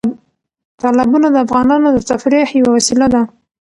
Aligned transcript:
تالابونه 0.81 1.27
د 1.31 1.35
افغانانو 1.45 1.87
د 1.93 1.97
تفریح 2.09 2.47
یوه 2.59 2.71
وسیله 2.77 3.07
ده. 3.13 3.21